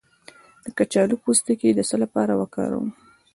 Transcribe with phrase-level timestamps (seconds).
[0.63, 2.87] د کچالو پوستکی د څه لپاره وکاروم؟